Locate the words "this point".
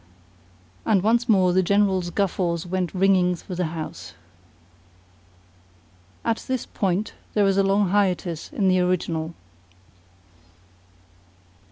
6.47-7.13